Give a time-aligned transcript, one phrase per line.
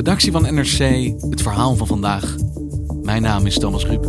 [0.00, 2.36] Redactie van NRC het verhaal van vandaag.
[3.02, 4.02] Mijn naam is Thomas Ruip.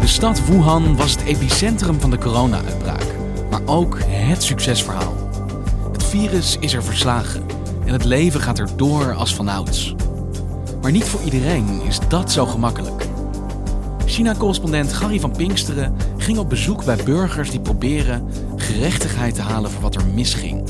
[0.00, 3.06] De stad Wuhan was het epicentrum van de corona-uitbraak,
[3.50, 5.30] maar ook het succesverhaal.
[5.92, 7.42] Het virus is er verslagen
[7.86, 9.94] en het leven gaat er door als vanouds.
[10.80, 13.11] Maar niet voor iedereen is dat zo gemakkelijk.
[14.12, 19.82] China-correspondent Gary van Pinksteren ging op bezoek bij burgers die proberen gerechtigheid te halen voor
[19.82, 20.68] wat er misging.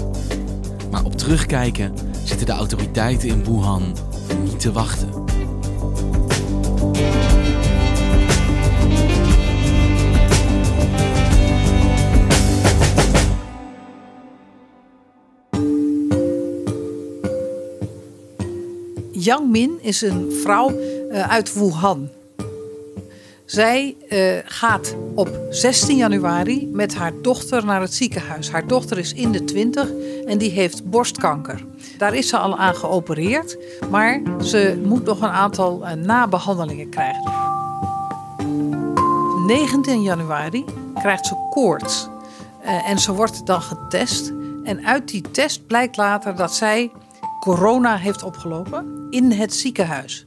[0.91, 3.97] Maar op terugkijken zitten de autoriteiten in Wuhan
[4.45, 5.09] niet te wachten.
[19.13, 20.71] Yang Min is een vrouw
[21.11, 22.09] uh, uit Wuhan.
[23.53, 28.51] Zij uh, gaat op 16 januari met haar dochter naar het ziekenhuis.
[28.51, 29.91] Haar dochter is in de 20
[30.27, 31.65] en die heeft borstkanker.
[31.99, 33.59] Daar is ze al aan geopereerd,
[33.91, 37.33] maar ze moet nog een aantal uh, nabehandelingen krijgen.
[39.47, 40.65] 19 januari
[40.95, 42.09] krijgt ze koorts
[42.65, 44.33] uh, en ze wordt dan getest.
[44.65, 46.91] En uit die test blijkt later dat zij
[47.41, 50.27] corona heeft opgelopen in het ziekenhuis.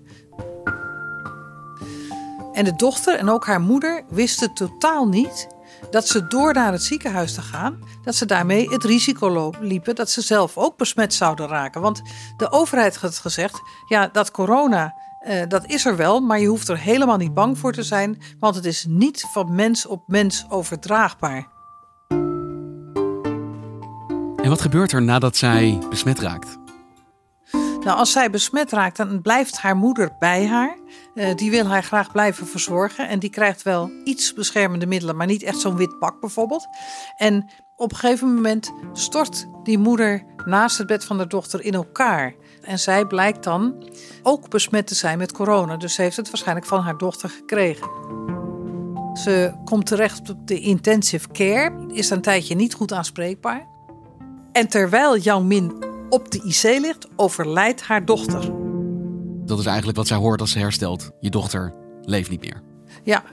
[2.56, 5.48] En de dochter en ook haar moeder wisten totaal niet
[5.90, 10.10] dat ze door naar het ziekenhuis te gaan, dat ze daarmee het risico liepen dat
[10.10, 11.82] ze zelf ook besmet zouden raken.
[11.82, 12.02] Want
[12.38, 16.68] de overheid had gezegd, ja, dat corona, eh, dat is er wel, maar je hoeft
[16.68, 20.46] er helemaal niet bang voor te zijn, want het is niet van mens op mens
[20.50, 21.48] overdraagbaar.
[24.36, 26.58] En wat gebeurt er nadat zij besmet raakt?
[27.86, 30.78] Nou, als zij besmet raakt, dan blijft haar moeder bij haar.
[31.16, 33.08] Uh, die wil haar graag blijven verzorgen.
[33.08, 36.68] En die krijgt wel iets beschermende middelen, maar niet echt zo'n wit pak bijvoorbeeld.
[37.18, 41.74] En op een gegeven moment stort die moeder naast het bed van de dochter in
[41.74, 42.34] elkaar.
[42.62, 43.90] En zij blijkt dan
[44.24, 45.78] ook besmet te zijn met corona.
[45.78, 47.90] Dus ze heeft het waarschijnlijk van haar dochter gekregen.
[49.14, 53.68] Ze komt terecht op de intensive care, is een tijdje niet goed aanspreekbaar.
[54.52, 58.65] En terwijl Yang Min op de IC ligt, overlijdt haar dochter.
[59.46, 61.12] Dat is eigenlijk wat zij hoort als ze herstelt.
[61.20, 62.62] Je dochter leeft niet meer.
[63.04, 63.24] Ja,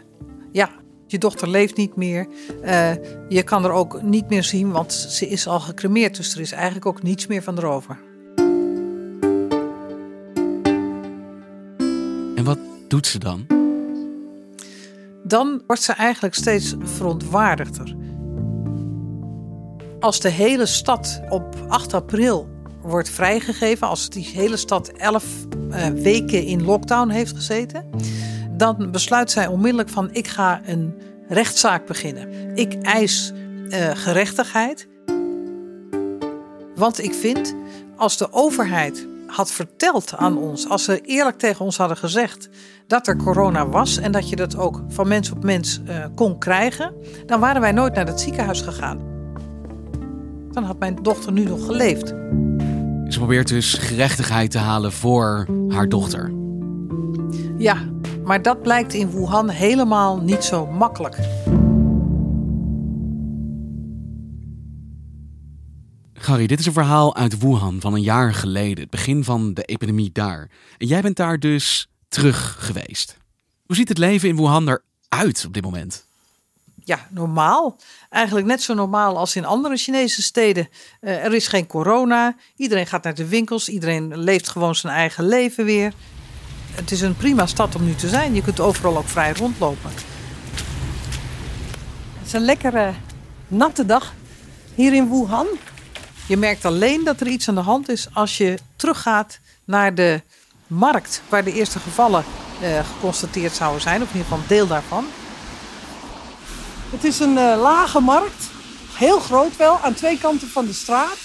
[0.52, 0.70] ja.
[1.06, 2.26] Je dochter leeft niet meer.
[2.64, 2.90] Uh,
[3.28, 6.16] je kan er ook niet meer zien, want ze is al gecremeerd.
[6.16, 7.98] Dus er is eigenlijk ook niets meer van erover.
[12.36, 12.58] En wat
[12.88, 13.46] doet ze dan?
[15.24, 17.96] Dan wordt ze eigenlijk steeds verontwaardigder.
[20.00, 22.48] Als de hele stad op 8 april
[22.82, 25.24] wordt vrijgegeven, als die hele stad elf
[25.70, 27.90] uh, weken in lockdown heeft gezeten,
[28.50, 30.94] dan besluit zij onmiddellijk van ik ga een
[31.28, 32.56] rechtszaak beginnen.
[32.56, 33.32] Ik eis
[33.68, 34.88] uh, gerechtigheid.
[36.74, 37.54] Want ik vind,
[37.96, 42.48] als de overheid had verteld aan ons, als ze eerlijk tegen ons hadden gezegd
[42.86, 46.38] dat er corona was en dat je dat ook van mens op mens uh, kon
[46.38, 46.94] krijgen,
[47.26, 49.00] dan waren wij nooit naar het ziekenhuis gegaan.
[50.50, 52.14] Dan had mijn dochter nu nog geleefd.
[53.22, 56.32] Probeert dus gerechtigheid te halen voor haar dochter.
[57.58, 57.90] Ja,
[58.24, 61.16] maar dat blijkt in Wuhan helemaal niet zo makkelijk.
[66.12, 69.62] Gary, dit is een verhaal uit Wuhan van een jaar geleden, het begin van de
[69.62, 70.50] epidemie daar.
[70.78, 73.16] En jij bent daar dus terug geweest.
[73.66, 74.78] Hoe ziet het leven in Wuhan
[75.08, 76.06] eruit op dit moment?
[76.84, 77.76] Ja, normaal.
[78.10, 80.68] Eigenlijk net zo normaal als in andere Chinese steden.
[81.00, 82.36] Uh, er is geen corona.
[82.56, 83.68] Iedereen gaat naar de winkels.
[83.68, 85.92] Iedereen leeft gewoon zijn eigen leven weer.
[86.72, 88.34] Het is een prima stad om nu te zijn.
[88.34, 89.90] Je kunt overal ook vrij rondlopen.
[92.18, 92.92] Het is een lekkere
[93.48, 94.14] natte dag
[94.74, 95.46] hier in Wuhan.
[96.26, 100.22] Je merkt alleen dat er iets aan de hand is als je teruggaat naar de
[100.66, 102.24] markt waar de eerste gevallen
[102.62, 105.04] uh, geconstateerd zouden zijn, of in ieder geval deel daarvan.
[106.92, 108.50] Het is een uh, lage markt,
[108.94, 111.16] heel groot wel, aan twee kanten van de straat,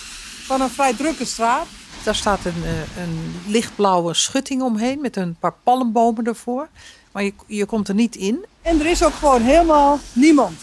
[0.46, 1.66] van een vrij drukke straat.
[2.04, 6.68] Daar staat een, uh, een lichtblauwe schutting omheen met een paar palmbomen ervoor.
[7.12, 8.46] Maar je, je komt er niet in.
[8.62, 10.60] En er is ook gewoon helemaal niemand.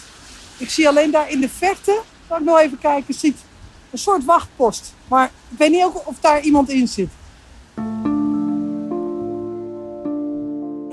[0.57, 3.37] Ik zie alleen daar in de verte, zal ik nog even kijken, ziet
[3.91, 4.93] een soort wachtpost.
[5.07, 7.09] Maar ik weet niet ook of daar iemand in zit.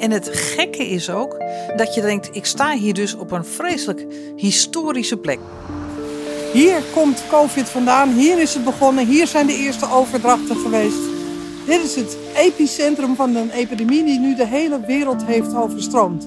[0.02, 1.37] En het gekke is ook
[1.76, 4.06] dat je denkt: ik sta hier dus op een vreselijk
[4.37, 5.38] historische plek.
[6.52, 10.99] Hier komt COVID vandaan, hier is het begonnen, hier zijn de eerste overdrachten geweest.
[11.66, 16.26] Dit is het epicentrum van een epidemie die nu de hele wereld heeft overstroomd.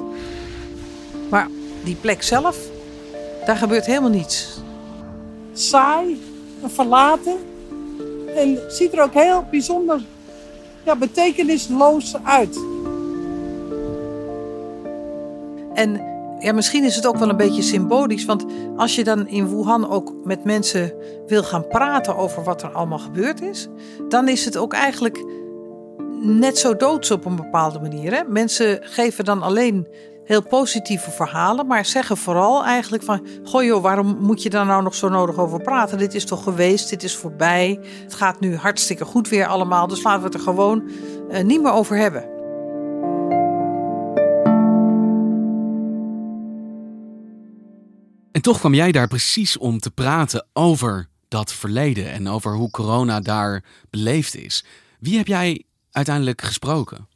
[1.29, 1.47] Maar
[1.83, 2.57] die plek zelf,
[3.45, 4.59] daar gebeurt helemaal niets.
[5.53, 6.21] Saai,
[6.65, 7.37] verlaten
[8.35, 10.01] en ziet er ook heel bijzonder
[10.83, 12.57] ja, betekenisloos uit.
[15.75, 18.25] En ja, misschien is het ook wel een beetje symbolisch.
[18.25, 18.45] Want
[18.75, 20.93] als je dan in Wuhan ook met mensen
[21.27, 23.67] wil gaan praten over wat er allemaal gebeurd is,
[24.09, 25.23] dan is het ook eigenlijk
[26.21, 28.13] net zo doods op een bepaalde manier.
[28.13, 28.23] Hè?
[28.27, 29.87] Mensen geven dan alleen
[30.23, 34.83] heel positieve verhalen, maar zeggen vooral eigenlijk van: Goh, joh, waarom moet je daar nou
[34.83, 35.97] nog zo nodig over praten?
[35.97, 37.79] Dit is toch geweest, dit is voorbij.
[38.03, 40.83] Het gaat nu hartstikke goed weer allemaal, dus laten we het er gewoon
[41.29, 42.34] uh, niet meer over hebben.
[48.35, 52.69] En toch kwam jij daar precies om te praten over dat verleden en over hoe
[52.69, 54.65] corona daar beleefd is.
[54.99, 57.07] Wie heb jij uiteindelijk gesproken?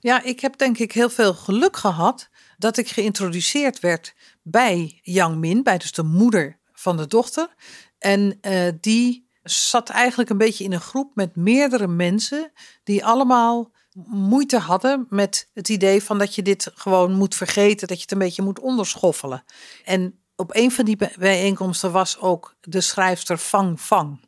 [0.00, 5.36] Ja, ik heb denk ik heel veel geluk gehad dat ik geïntroduceerd werd bij Yang
[5.36, 7.54] Min, bij dus de moeder van de dochter.
[7.98, 12.52] En uh, die zat eigenlijk een beetje in een groep met meerdere mensen
[12.82, 13.72] die allemaal
[14.06, 18.12] moeite hadden met het idee van dat je dit gewoon moet vergeten, dat je het
[18.12, 19.44] een beetje moet onderschoffelen.
[19.84, 24.20] En op een van die bijeenkomsten was ook de schrijfster Fang Fang.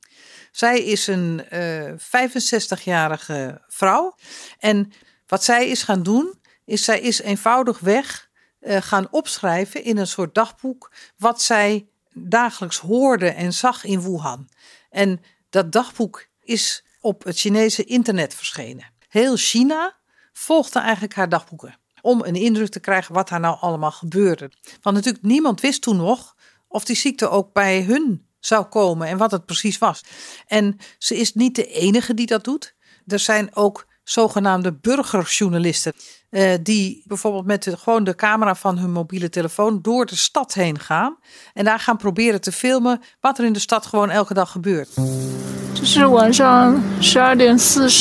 [0.51, 4.15] Zij is een uh, eh, 65-jarige vrouw.
[4.59, 4.93] En
[5.27, 8.31] wat zij is gaan doen, is zij is eenvoudigweg
[8.61, 14.49] uh, gaan opschrijven in een soort dagboek wat zij dagelijks hoorde en zag in Wuhan.
[14.91, 15.21] En
[15.51, 18.93] dat dagboek is op het Chinese internet verschenen.
[19.09, 19.97] Heel China
[20.33, 24.51] volgde eigenlijk haar dagboeken om een indruk te krijgen wat daar nou allemaal gebeurde.
[24.83, 26.35] Want natuurlijk, niemand wist toen nog
[26.69, 30.05] of die ziekte ook bij hun zou komen en wat het precies was.
[30.47, 32.75] En ze is niet de enige die dat doet.
[33.07, 35.93] Er zijn ook zogenaamde burgerjournalisten.
[36.31, 40.55] Eh, die bijvoorbeeld met de, gewoon de camera van hun mobiele telefoon door de stad
[40.55, 41.19] heen gaan.
[41.53, 44.89] En daar gaan proberen te filmen wat er in de stad gewoon elke dag gebeurt.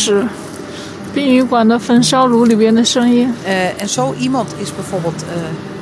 [0.10, 0.55] 12:40
[1.15, 3.33] 殡仪馆的焚烧炉里边的声音。
[3.47, 5.29] Uh, en zo iemand is bijvoorbeeld uh,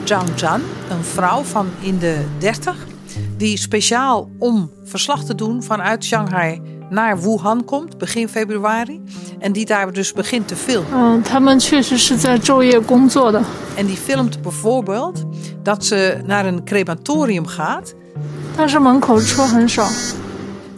[0.04, 0.60] Zhang Zhan,
[0.90, 2.76] een vrouw van in de 30,
[3.36, 6.60] die speciaal om verslag te doen vanuit Shanghai
[6.90, 9.02] naar Wuhan komt, begin februari.
[9.38, 11.22] En die daar dus begint te filmen.
[13.74, 15.24] En die filmt bijvoorbeeld
[15.62, 17.94] dat ze naar een crematorium gaat.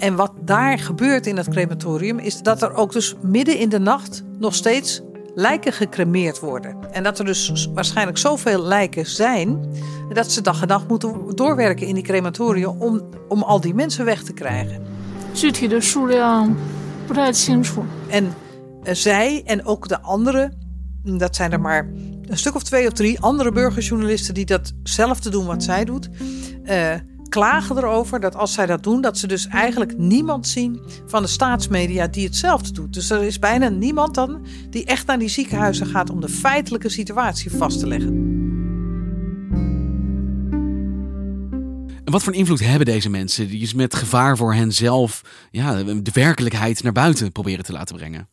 [0.05, 3.79] en wat daar gebeurt in dat crematorium is dat er ook dus midden in de
[3.79, 5.01] nacht nog steeds
[5.35, 6.77] lijken gecremeerd worden.
[6.91, 9.65] En dat er dus waarschijnlijk zoveel lijken zijn
[10.13, 14.05] dat ze dag en nacht moeten doorwerken in die crematorium om, om al die mensen
[14.05, 14.81] weg te krijgen.
[18.07, 18.33] En
[18.83, 20.53] eh, zij en ook de andere,
[21.03, 21.87] hm, dat zijn er maar
[22.25, 26.09] een stuk of twee of drie andere burgerjournalisten die datzelfde doen wat zij doet.
[26.63, 26.93] Eh,
[27.29, 31.27] klagen erover dat als zij dat doen, dat ze dus eigenlijk niemand zien van de
[31.27, 32.93] staatsmedia die hetzelfde doet.
[32.93, 36.89] Dus er is bijna niemand dan die echt naar die ziekenhuizen gaat om de feitelijke
[36.89, 38.33] situatie vast te leggen.
[42.05, 46.11] En wat voor invloed hebben deze mensen die je met gevaar voor henzelf ja, de
[46.13, 48.29] werkelijkheid naar buiten proberen te laten brengen?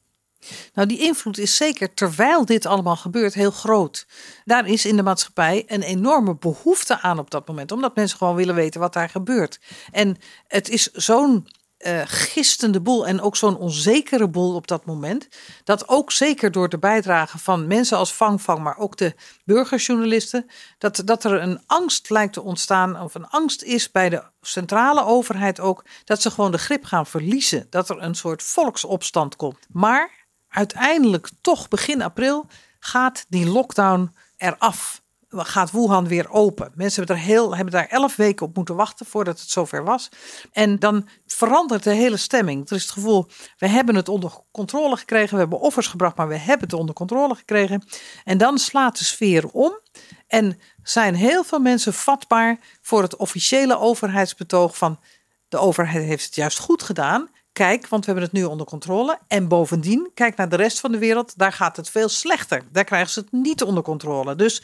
[0.75, 4.07] Nou, die invloed is zeker terwijl dit allemaal gebeurt heel groot.
[4.45, 8.35] Daar is in de maatschappij een enorme behoefte aan op dat moment, omdat mensen gewoon
[8.35, 9.61] willen weten wat daar gebeurt.
[9.91, 11.47] En het is zo'n
[11.87, 15.29] uh, gistende boel en ook zo'n onzekere boel op dat moment.
[15.65, 20.47] Dat ook zeker door de bijdrage van mensen als Vang Vang, maar ook de burgerjournalisten,
[20.79, 25.05] dat, dat er een angst lijkt te ontstaan, of een angst is bij de centrale
[25.05, 27.67] overheid ook, dat ze gewoon de grip gaan verliezen.
[27.71, 29.59] Dat er een soort volksopstand komt.
[29.69, 30.22] Maar
[30.53, 32.47] uiteindelijk, toch begin april,
[32.79, 35.03] gaat die lockdown eraf.
[35.29, 36.73] gaat Wuhan weer open.
[36.75, 40.09] Mensen hebben, er heel, hebben daar elf weken op moeten wachten voordat het zover was.
[40.53, 42.69] En dan verandert de hele stemming.
[42.71, 45.35] Er is het gevoel, we hebben het onder controle gekregen.
[45.35, 47.85] We hebben offers gebracht, maar we hebben het onder controle gekregen.
[48.25, 49.81] En dan slaat de sfeer om.
[50.27, 55.01] En zijn heel veel mensen vatbaar voor het officiële overheidsbetoog van
[55.49, 57.31] de overheid heeft het juist goed gedaan.
[57.53, 59.19] Kijk, want we hebben het nu onder controle.
[59.29, 62.63] En bovendien, kijk naar de rest van de wereld, daar gaat het veel slechter.
[62.73, 64.35] Daar krijgen ze het niet onder controle.
[64.35, 64.63] Dus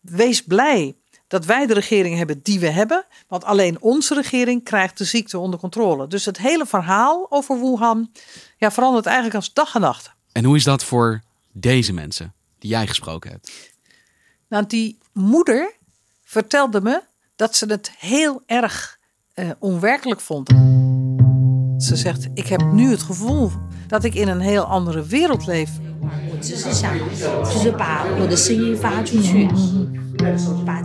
[0.00, 0.96] wees blij
[1.26, 3.06] dat wij de regering hebben die we hebben.
[3.28, 6.06] Want alleen onze regering krijgt de ziekte onder controle.
[6.06, 8.12] Dus het hele verhaal over Wuhan
[8.56, 10.12] ja, verandert eigenlijk als dag en nacht.
[10.32, 11.22] En hoe is dat voor
[11.52, 13.52] deze mensen die jij gesproken hebt?
[14.48, 15.74] Nou, die moeder
[16.24, 17.02] vertelde me
[17.36, 18.98] dat ze het heel erg
[19.34, 20.48] uh, onwerkelijk vond.
[21.80, 23.50] Ze zegt: Ik heb nu het gevoel
[23.86, 25.70] dat ik in een heel andere wereld leef.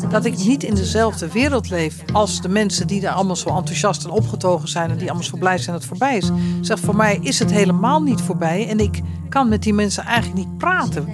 [0.09, 4.03] Dat ik niet in dezelfde wereld leef als de mensen die daar allemaal zo enthousiast
[4.03, 6.31] en opgetogen zijn en die allemaal zo blij zijn dat het voorbij is.
[6.61, 10.37] Zegt voor mij is het helemaal niet voorbij en ik kan met die mensen eigenlijk
[10.37, 11.07] niet praten.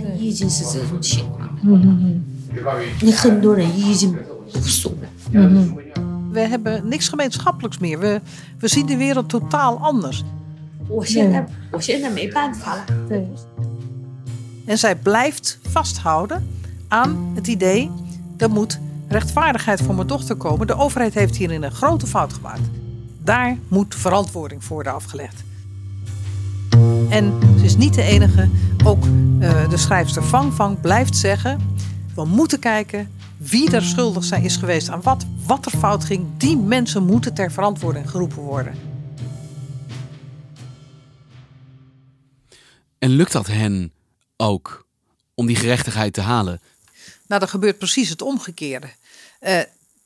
[6.32, 8.00] We hebben niks gemeenschappelijks meer.
[8.00, 8.22] We,
[8.60, 10.24] we zien de wereld totaal anders.
[14.66, 16.48] En zij blijft vasthouden
[16.88, 17.92] aan het idee:
[18.38, 20.68] er moet rechtvaardigheid voor mijn dochter komen.
[20.68, 22.70] De overheid heeft hierin een grote fout gemaakt.
[23.24, 25.44] Daar moet verantwoording voor worden afgelegd.
[27.10, 28.50] En ze is niet de enige.
[28.84, 31.60] Ook uh, de schrijfster Fang Fang blijft zeggen:
[32.16, 33.10] we moeten kijken
[33.42, 36.28] wie er schuldig zijn is geweest aan wat, wat er fout ging.
[36.38, 38.76] Die mensen moeten ter verantwoording geroepen worden.
[42.98, 43.94] En lukt dat hen
[44.38, 44.88] ook
[45.34, 46.62] om die gerechtigheid te halen?
[47.28, 48.88] Nou, er gebeurt precies het omgekeerde.
[49.42, 49.60] Uh,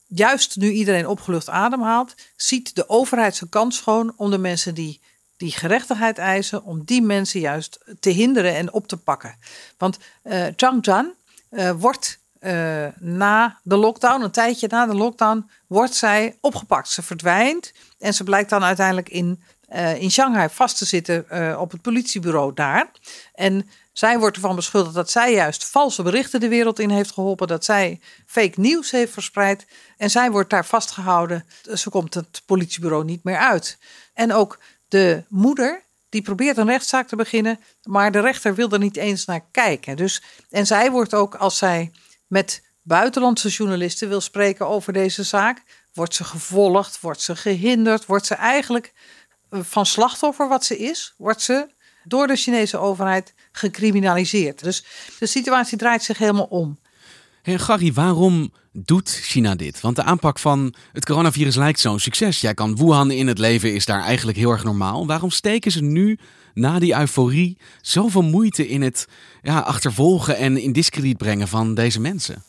[0.07, 5.01] juist nu iedereen opgelucht ademhaalt, ziet de overheid zijn kans schoon om de mensen die
[5.37, 9.35] die gerechtigheid eisen, om die mensen juist te hinderen en op te pakken.
[9.77, 11.13] Want uh, Zhang Zhan
[11.51, 16.89] uh, wordt uh, na de lockdown, een tijdje na de lockdown, wordt zij opgepakt.
[16.89, 21.57] Ze verdwijnt en ze blijkt dan uiteindelijk in, uh, in Shanghai vast te zitten uh,
[21.61, 22.91] op het politiebureau daar.
[23.33, 27.47] En zij wordt ervan beschuldigd dat zij juist valse berichten de wereld in heeft geholpen,
[27.47, 29.65] dat zij fake nieuws heeft verspreid.
[29.97, 31.45] En zij wordt daar vastgehouden.
[31.73, 33.77] Ze komt het politiebureau niet meer uit.
[34.13, 38.79] En ook de moeder die probeert een rechtszaak te beginnen, maar de rechter wil er
[38.79, 39.95] niet eens naar kijken.
[39.95, 41.91] Dus, en zij wordt ook, als zij
[42.35, 45.63] met buitenlandse journalisten wil spreken over deze zaak,
[45.93, 48.93] wordt ze gevolgd, wordt ze gehinderd, wordt ze eigenlijk
[49.49, 51.67] eh, van slachtoffer wat ze is, wordt ze
[52.03, 54.63] door de Chinese overheid gecriminaliseerd.
[54.63, 54.85] Dus
[55.19, 56.79] de situatie draait zich helemaal om.
[57.45, 59.81] Hey Gary, waarom doet China dit?
[59.81, 62.41] Want de aanpak van het coronavirus lijkt zo'n succes.
[62.41, 65.07] Jij kan Wuhan in het leven, is daar eigenlijk heel erg normaal.
[65.07, 66.19] Waarom steken ze nu
[66.53, 69.07] na die euforie zoveel moeite in het
[69.41, 72.43] ja, achtervolgen en in discrediet brengen van deze mensen?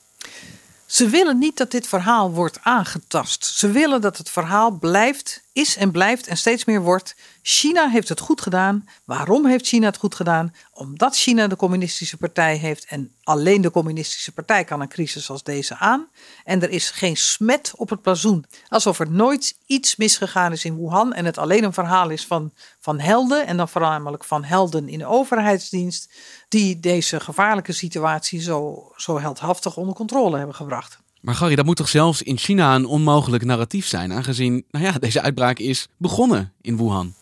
[0.86, 3.44] Ze willen niet dat dit verhaal wordt aangetast.
[3.44, 7.14] Ze willen dat het verhaal blijft, is en blijft en steeds meer wordt.
[7.42, 8.88] China heeft het goed gedaan.
[9.04, 10.54] Waarom heeft China het goed gedaan?
[10.72, 15.42] Omdat China de communistische partij heeft en alleen de communistische partij kan een crisis als
[15.42, 16.08] deze aan.
[16.44, 18.44] En er is geen smet op het blazoen.
[18.68, 22.52] Alsof er nooit iets misgegaan is in Wuhan en het alleen een verhaal is van,
[22.80, 26.12] van helden en dan voornamelijk van helden in de overheidsdienst
[26.48, 31.04] die deze gevaarlijke situatie zo, zo heldhaftig onder controle hebben gebracht.
[31.26, 34.92] Maar Gary, dat moet toch zelfs in China een onmogelijk narratief zijn, aangezien nou ja,
[34.92, 37.14] deze uitbraak is begonnen in Wuhan?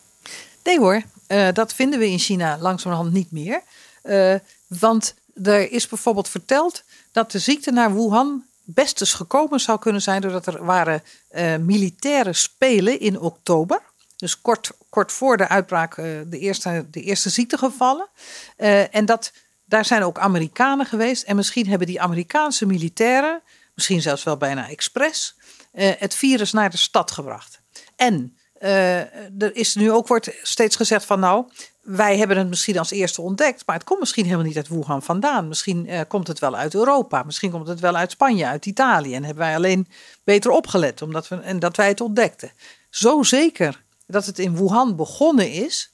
[0.63, 3.61] Nee hoor, uh, dat vinden we in China langzamerhand niet meer.
[4.03, 4.35] Uh,
[4.67, 10.01] want er is bijvoorbeeld verteld dat de ziekte naar Wuhan best eens gekomen zou kunnen
[10.01, 13.81] zijn doordat er waren uh, militaire spelen in oktober.
[14.15, 18.07] Dus kort, kort voor de uitbraak de, eerste, de eerste ziektegevallen.
[18.91, 19.31] en dat,
[19.65, 21.23] daar zijn ook Amerikanen geweest.
[21.23, 23.41] En misschien hebben die Amerikaanse militairen,
[23.75, 25.35] misschien zelfs wel bijna expres,
[25.73, 27.61] het virus naar de stad gebracht.
[27.95, 28.99] En uh,
[29.41, 31.45] er is nu ook wordt steeds gezegd van nou,
[31.81, 35.01] wij hebben het misschien als eerste ontdekt, maar het komt misschien helemaal niet uit Wuhan
[35.01, 35.47] vandaan.
[35.47, 39.15] Misschien uh, komt het wel uit Europa, misschien komt het wel uit Spanje, uit Italië.
[39.15, 39.87] En hebben wij alleen
[40.23, 42.51] beter opgelet omdat we, en dat wij het ontdekten.
[42.89, 45.93] Zo zeker dat het in Wuhan begonnen is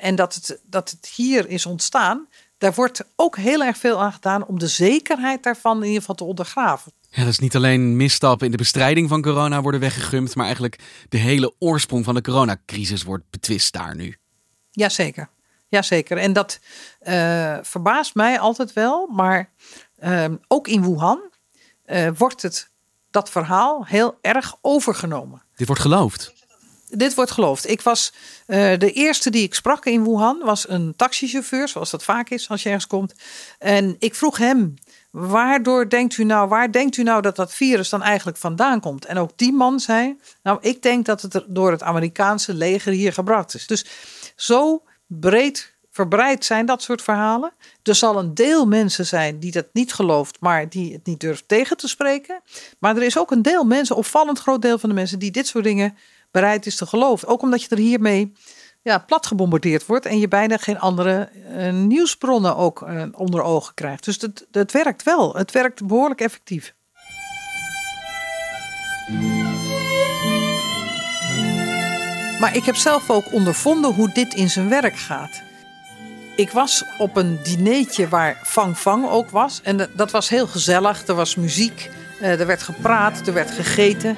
[0.00, 4.12] en dat het, dat het hier is ontstaan, daar wordt ook heel erg veel aan
[4.12, 6.92] gedaan om de zekerheid daarvan in ieder geval te ondergraven.
[7.10, 10.78] Ja, dat is niet alleen misstappen in de bestrijding van corona worden weggegumd, maar eigenlijk
[11.08, 14.16] de hele oorsprong van de coronacrisis wordt betwist daar nu.
[14.70, 15.28] Jazeker,
[15.68, 16.16] jazeker.
[16.16, 16.60] En dat
[17.02, 19.50] uh, verbaast mij altijd wel, maar
[20.02, 21.20] uh, ook in Wuhan
[21.88, 22.70] eh, wordt het,
[23.10, 25.42] dat verhaal heel erg overgenomen.
[25.56, 26.32] Dit wordt geloofd.
[26.88, 27.68] Dit wordt geloofd.
[27.68, 28.12] Ik was
[28.46, 32.48] eh, de eerste die ik sprak in Wuhan, was een taxichauffeur, zoals dat vaak is
[32.48, 33.14] als je ergens komt.
[33.58, 34.74] En ik vroeg hem,
[35.10, 39.04] waardoor denkt u nou, waar denkt u nou dat dat virus dan eigenlijk vandaan komt?
[39.04, 43.12] En ook die man zei, nou ik denk dat het door het Amerikaanse leger hier
[43.12, 43.66] gebracht is.
[43.66, 43.86] Dus
[44.36, 47.52] zo breed verbreid zijn dat soort verhalen.
[47.82, 51.48] Er zal een deel mensen zijn die dat niet gelooft, maar die het niet durft
[51.48, 52.40] tegen te spreken.
[52.78, 55.46] Maar er is ook een deel mensen, opvallend groot deel van de mensen, die dit
[55.46, 55.96] soort dingen
[56.30, 57.28] bereid is te geloven.
[57.28, 58.32] Ook omdat je er hiermee
[58.88, 63.74] ja, plat gebombardeerd wordt en je bijna geen andere uh, nieuwsbronnen ook uh, onder ogen
[63.74, 64.04] krijgt.
[64.04, 65.34] Dus het, het werkt wel.
[65.34, 66.74] Het werkt behoorlijk effectief.
[72.40, 75.42] Maar ik heb zelf ook ondervonden hoe dit in zijn werk gaat.
[76.36, 79.60] Ik was op een dineetje waar Fang Fang ook was.
[79.62, 81.06] En dat was heel gezellig.
[81.06, 81.90] Er was muziek,
[82.20, 84.16] er werd gepraat, er werd gegeten.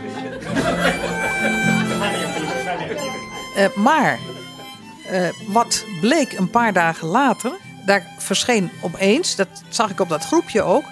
[3.74, 4.18] Maar
[5.12, 7.52] uh, wat bleek een paar dagen later,
[7.84, 10.84] daar verscheen opeens, dat zag ik op dat groepje ook,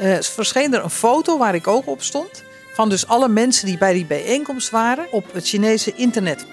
[0.00, 2.42] uh, verscheen er een foto waar ik ook op stond.
[2.74, 6.46] Van dus alle mensen die bij die bijeenkomst waren op het Chinese internet.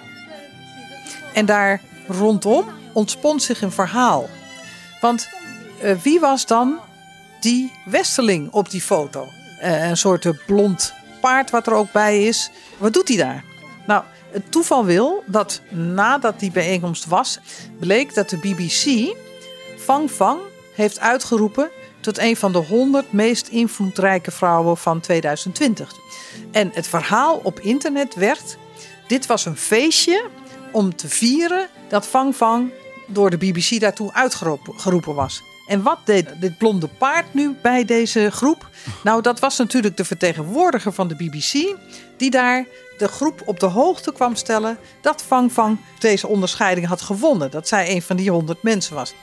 [1.33, 4.29] En daar rondom ontspond zich een verhaal.
[5.01, 5.29] Want
[6.03, 6.79] wie was dan
[7.39, 9.27] die westerling op die foto?
[9.59, 12.49] een soort blond paard wat er ook bij is.
[12.77, 13.43] Wat doet hij daar?
[13.87, 14.03] Nou,
[14.37, 17.39] het toeval wil dat nadat die bijeenkomst was,
[17.79, 19.15] bleek dat de BBC
[19.77, 20.39] Fang Fang
[20.75, 25.93] heeft uitgeroepen tot een van de 100 meest invloedrijke vrouwen van 2020.
[26.51, 28.57] En het verhaal op internet werd:
[29.07, 30.25] dit was een feestje
[30.71, 32.71] om te vieren dat Fang Fang
[33.07, 35.41] door de BBC daartoe uitgeroepen was.
[35.67, 38.69] En wat deed dit blonde paard nu bij deze groep?
[39.03, 41.75] Nou, dat was natuurlijk de vertegenwoordiger van de BBC,
[42.17, 42.65] die daar
[42.97, 47.51] de groep op de hoogte kwam stellen dat Fang Fang deze onderscheiding had gewonnen.
[47.51, 49.13] Dat zij een van die honderd mensen was.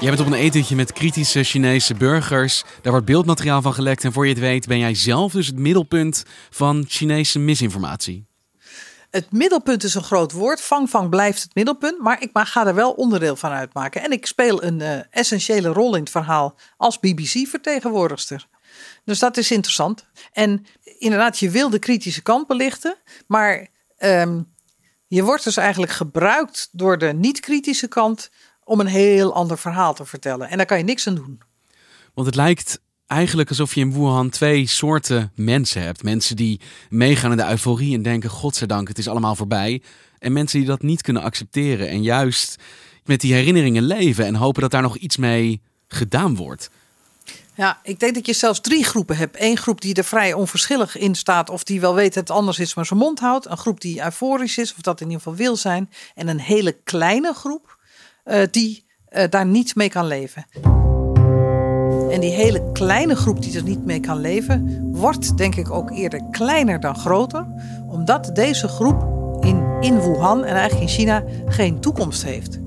[0.00, 2.64] Jij bent op een etentje met kritische Chinese burgers.
[2.82, 4.04] Daar wordt beeldmateriaal van gelekt.
[4.04, 8.26] En voor je het weet ben jij zelf dus het middelpunt van Chinese misinformatie.
[9.14, 10.60] Het middelpunt is een groot woord.
[10.60, 12.00] Fang blijft het middelpunt.
[12.00, 14.02] Maar ik ga er wel onderdeel van uitmaken.
[14.02, 18.48] En ik speel een uh, essentiële rol in het verhaal als BBC-vertegenwoordigster.
[19.04, 20.06] Dus dat is interessant.
[20.32, 20.66] En
[20.98, 22.96] inderdaad, je wil de kritische kant belichten.
[23.26, 24.54] Maar um,
[25.06, 28.30] je wordt dus eigenlijk gebruikt door de niet-kritische kant
[28.64, 30.48] om een heel ander verhaal te vertellen.
[30.48, 31.40] En daar kan je niks aan doen.
[32.14, 36.02] Want het lijkt eigenlijk alsof je in Wuhan twee soorten mensen hebt.
[36.02, 39.82] Mensen die meegaan in de euforie en denken: Godzijdank, het is allemaal voorbij.
[40.18, 42.56] En mensen die dat niet kunnen accepteren en juist
[43.04, 46.70] met die herinneringen leven en hopen dat daar nog iets mee gedaan wordt.
[47.56, 49.36] Ja, ik denk dat je zelfs drie groepen hebt.
[49.40, 52.58] Eén groep die er vrij onverschillig in staat, of die wel weet dat het anders
[52.58, 53.46] is, maar zijn mond houdt.
[53.46, 55.90] Een groep die euforisch is, of dat in ieder geval wil zijn.
[56.14, 57.78] En een hele kleine groep
[58.24, 60.46] uh, die uh, daar niet mee kan leven.
[62.14, 65.90] En die hele kleine groep die er niet mee kan leven, wordt denk ik ook
[65.90, 67.46] eerder kleiner dan groter,
[67.86, 69.04] omdat deze groep
[69.40, 72.58] in, in Wuhan en eigenlijk in China geen toekomst heeft.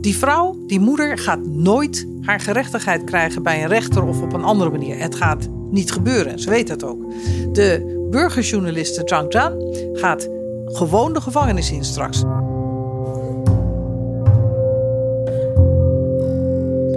[0.00, 4.44] Die vrouw, die moeder, gaat nooit haar gerechtigheid krijgen bij een rechter of op een
[4.44, 4.98] andere manier.
[4.98, 6.38] Het gaat niet gebeuren.
[6.38, 7.12] Ze weet dat ook.
[7.52, 9.52] De burgerjournaliste Zhang Zhan
[9.92, 10.28] gaat
[10.64, 12.22] gewoon de gevangenis in straks.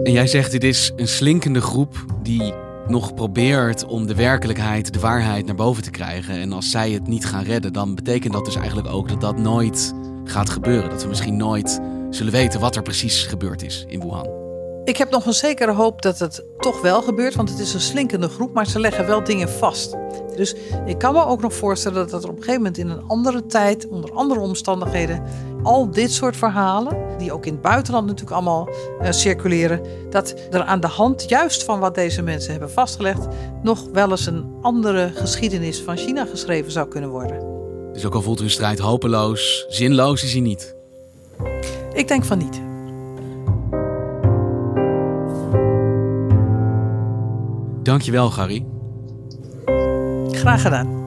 [0.10, 2.54] En jij zegt dit is een slinkende groep die
[2.88, 6.36] nog probeert om de werkelijkheid, de waarheid naar boven te krijgen.
[6.36, 9.38] En als zij het niet gaan redden, dan betekent dat dus eigenlijk ook dat dat
[9.38, 9.94] nooit
[10.24, 10.90] gaat gebeuren.
[10.90, 14.28] Dat we misschien nooit zullen weten wat er precies gebeurd is in Wuhan.
[14.84, 17.82] Ik heb nog een zekere hoop dat het toch wel gebeurt, want het is een
[17.82, 19.96] slinkende groep, maar ze leggen wel dingen vast.
[20.36, 23.04] Dus ik kan me ook nog voorstellen dat er op een gegeven moment in een
[23.08, 25.24] andere tijd, onder andere omstandigheden,
[25.64, 28.70] al dit soort verhalen, die ook in het buitenland natuurlijk allemaal
[29.02, 33.28] uh, circuleren, dat er aan de hand juist van wat deze mensen hebben vastgelegd,
[33.64, 37.48] nog wel eens een andere geschiedenis van China geschreven zou kunnen worden.
[37.94, 40.76] Dus ook al voelt hun strijd hopeloos, zinloos is hij niet.
[41.94, 42.62] Ik denk van niet.
[47.84, 48.66] Dankjewel, Gary.
[50.32, 50.99] Graag gedaan.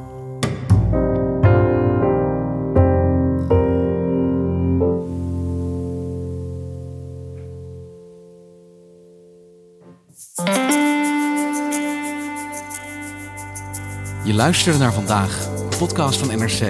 [14.43, 16.61] Luisterde naar vandaag, podcast van NRC.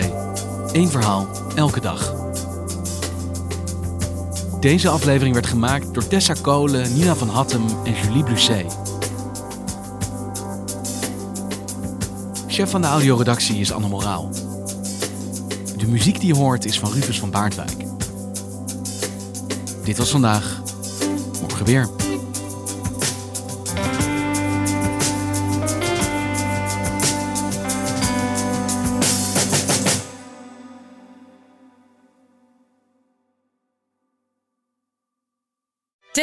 [0.72, 2.14] Eén verhaal, elke dag.
[4.60, 8.78] Deze aflevering werd gemaakt door Tessa Kolen, Nina van Hattem en Julie Blusset.
[12.46, 14.30] Chef van de audioredactie is Anne Moraal.
[15.76, 17.76] De muziek die je hoort is van Rufus van Baardwijk.
[19.84, 20.62] Dit was vandaag.
[21.40, 22.01] Morgen weer.